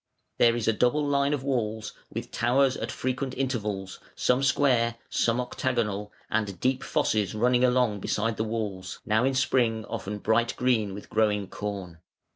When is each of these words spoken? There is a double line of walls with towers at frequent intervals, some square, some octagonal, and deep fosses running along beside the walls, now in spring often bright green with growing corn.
There 0.39 0.55
is 0.55 0.67
a 0.67 0.73
double 0.73 1.05
line 1.05 1.31
of 1.31 1.43
walls 1.43 1.93
with 2.11 2.31
towers 2.31 2.75
at 2.75 2.91
frequent 2.91 3.37
intervals, 3.37 3.99
some 4.15 4.41
square, 4.41 4.95
some 5.11 5.39
octagonal, 5.39 6.11
and 6.27 6.59
deep 6.59 6.83
fosses 6.83 7.35
running 7.35 7.63
along 7.63 7.99
beside 7.99 8.37
the 8.37 8.43
walls, 8.43 8.99
now 9.05 9.23
in 9.25 9.35
spring 9.35 9.85
often 9.85 10.17
bright 10.17 10.55
green 10.55 10.95
with 10.95 11.11
growing 11.11 11.47
corn. 11.49 11.99